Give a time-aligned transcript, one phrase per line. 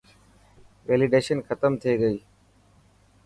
[0.87, 2.17] ويليڊيشن ختم ٿي گئي.